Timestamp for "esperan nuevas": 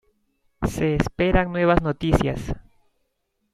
0.95-1.83